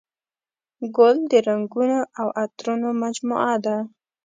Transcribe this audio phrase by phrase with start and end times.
[0.95, 3.77] ګل د رنګونو او عطرونو مجموعه ده.